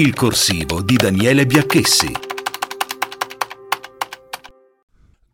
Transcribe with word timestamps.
Il 0.00 0.14
corsivo 0.14 0.80
di 0.80 0.96
Daniele 0.96 1.44
Biacchessi. 1.44 2.10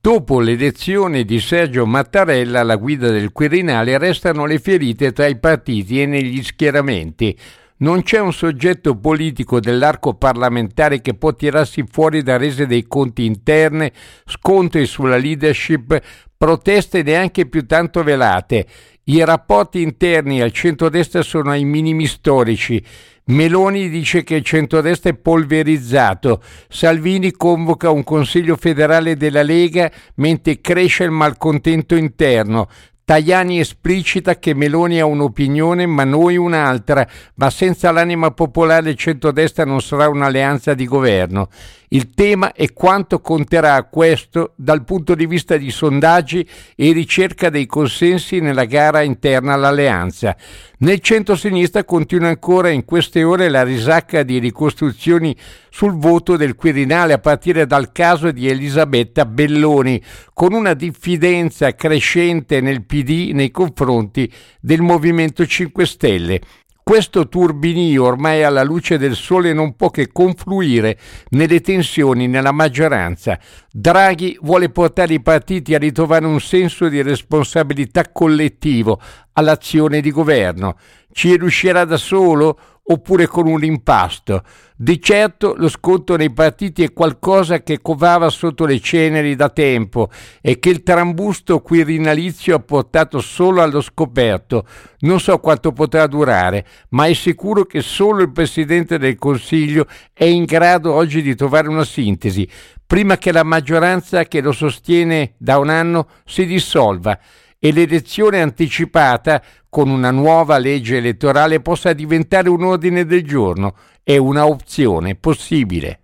Dopo 0.00 0.40
l'elezione 0.40 1.22
di 1.22 1.38
Sergio 1.38 1.86
Mattarella 1.86 2.58
alla 2.58 2.74
guida 2.74 3.08
del 3.10 3.30
Quirinale 3.30 3.96
restano 3.96 4.44
le 4.44 4.58
ferite 4.58 5.12
tra 5.12 5.26
i 5.26 5.38
partiti 5.38 6.02
e 6.02 6.06
negli 6.06 6.42
schieramenti. 6.42 7.38
Non 7.76 8.02
c'è 8.02 8.18
un 8.18 8.32
soggetto 8.32 8.96
politico 8.96 9.60
dell'arco 9.60 10.14
parlamentare 10.14 11.00
che 11.00 11.14
può 11.14 11.32
tirarsi 11.32 11.84
fuori 11.88 12.24
da 12.24 12.36
rese 12.36 12.66
dei 12.66 12.88
conti 12.88 13.24
interne, 13.24 13.92
scontri 14.24 14.84
sulla 14.86 15.16
leadership, 15.16 15.96
proteste 16.36 17.04
neanche 17.04 17.46
più 17.46 17.66
tanto 17.66 18.02
velate. 18.02 18.66
I 19.08 19.24
rapporti 19.24 19.82
interni 19.82 20.40
al 20.40 20.50
centrodestra 20.50 21.22
sono 21.22 21.50
ai 21.50 21.64
minimi 21.64 22.06
storici. 22.06 22.82
Meloni 23.26 23.88
dice 23.88 24.24
che 24.24 24.34
il 24.34 24.42
centrodestra 24.42 25.10
è 25.10 25.14
polverizzato. 25.14 26.42
Salvini 26.68 27.30
convoca 27.30 27.88
un 27.90 28.02
Consiglio 28.02 28.56
federale 28.56 29.16
della 29.16 29.42
Lega 29.42 29.88
mentre 30.16 30.60
cresce 30.60 31.04
il 31.04 31.12
malcontento 31.12 31.94
interno. 31.94 32.68
Tajani 33.06 33.60
esplicita 33.60 34.36
che 34.36 34.52
Meloni 34.52 34.98
ha 34.98 35.06
un'opinione 35.06 35.86
ma 35.86 36.02
noi 36.02 36.36
un'altra, 36.36 37.06
ma 37.34 37.50
senza 37.50 37.92
l'anima 37.92 38.32
popolare 38.32 38.90
il 38.90 38.96
centrodestra 38.96 39.64
non 39.64 39.80
sarà 39.80 40.08
un'alleanza 40.08 40.74
di 40.74 40.86
governo. 40.86 41.48
Il 41.90 42.14
tema 42.14 42.52
è 42.52 42.72
quanto 42.72 43.20
conterà 43.20 43.80
questo 43.84 44.54
dal 44.56 44.82
punto 44.82 45.14
di 45.14 45.26
vista 45.26 45.56
di 45.56 45.70
sondaggi 45.70 46.44
e 46.74 46.90
ricerca 46.90 47.48
dei 47.48 47.66
consensi 47.66 48.40
nella 48.40 48.64
gara 48.64 49.02
interna 49.02 49.52
all'alleanza. 49.52 50.36
Nel 50.78 50.98
centro-sinistra 50.98 51.84
continua 51.84 52.28
ancora 52.28 52.70
in 52.70 52.84
queste 52.84 53.22
ore 53.22 53.48
la 53.48 53.62
risacca 53.62 54.24
di 54.24 54.38
ricostruzioni 54.38 55.34
sul 55.70 55.92
voto 55.96 56.36
del 56.36 56.56
Quirinale 56.56 57.12
a 57.12 57.18
partire 57.18 57.66
dal 57.66 57.92
caso 57.92 58.32
di 58.32 58.48
Elisabetta 58.48 59.24
Belloni, 59.24 60.02
con 60.34 60.52
una 60.52 60.74
diffidenza 60.74 61.74
crescente 61.74 62.60
nel 62.60 62.82
PD 62.82 62.95
nei 63.32 63.50
confronti 63.50 64.32
del 64.60 64.80
Movimento 64.80 65.44
5 65.46 65.86
Stelle. 65.86 66.40
Questo 66.88 67.26
turbinio 67.28 68.04
ormai 68.04 68.44
alla 68.44 68.62
luce 68.62 68.96
del 68.96 69.16
sole 69.16 69.52
non 69.52 69.74
può 69.74 69.90
che 69.90 70.12
confluire 70.12 70.96
nelle 71.30 71.60
tensioni 71.60 72.28
nella 72.28 72.52
maggioranza. 72.52 73.40
Draghi 73.72 74.38
vuole 74.40 74.68
portare 74.68 75.14
i 75.14 75.20
partiti 75.20 75.74
a 75.74 75.78
ritrovare 75.78 76.26
un 76.26 76.38
senso 76.40 76.88
di 76.88 77.02
responsabilità 77.02 78.12
collettivo 78.12 79.00
all'azione 79.32 80.00
di 80.00 80.12
governo. 80.12 80.76
Ci 81.10 81.36
riuscirà 81.36 81.84
da 81.84 81.96
solo 81.96 82.56
oppure 82.88 83.26
con 83.26 83.46
un 83.46 83.64
impasto. 83.64 84.42
Di 84.78 85.00
certo 85.00 85.54
lo 85.56 85.68
sconto 85.68 86.16
nei 86.16 86.30
partiti 86.30 86.82
è 86.82 86.92
qualcosa 86.92 87.62
che 87.62 87.80
covava 87.80 88.28
sotto 88.28 88.66
le 88.66 88.78
ceneri 88.78 89.34
da 89.34 89.48
tempo 89.48 90.10
e 90.42 90.58
che 90.58 90.68
il 90.68 90.82
trambusto 90.82 91.60
quirinalizio 91.60 92.56
ha 92.56 92.60
portato 92.60 93.20
solo 93.20 93.62
allo 93.62 93.80
scoperto. 93.80 94.66
Non 95.00 95.18
so 95.18 95.38
quanto 95.38 95.72
potrà 95.72 96.06
durare, 96.06 96.66
ma 96.90 97.06
è 97.06 97.14
sicuro 97.14 97.64
che 97.64 97.80
solo 97.80 98.22
il 98.22 98.32
Presidente 98.32 98.98
del 98.98 99.16
Consiglio 99.16 99.86
è 100.12 100.24
in 100.24 100.44
grado 100.44 100.92
oggi 100.92 101.22
di 101.22 101.34
trovare 101.34 101.68
una 101.68 101.84
sintesi, 101.84 102.46
prima 102.86 103.16
che 103.16 103.32
la 103.32 103.44
maggioranza 103.44 104.24
che 104.24 104.42
lo 104.42 104.52
sostiene 104.52 105.32
da 105.38 105.58
un 105.58 105.70
anno 105.70 106.08
si 106.24 106.44
dissolva 106.44 107.18
e 107.58 107.72
l'elezione 107.72 108.40
anticipata 108.40 109.42
con 109.68 109.88
una 109.88 110.10
nuova 110.10 110.58
legge 110.58 110.96
elettorale 110.96 111.60
possa 111.60 111.92
diventare 111.92 112.48
un 112.48 112.64
ordine 112.64 113.04
del 113.04 113.24
giorno. 113.24 113.74
È 114.02 114.16
una 114.16 114.46
opzione 114.46 115.14
possibile. 115.14 116.00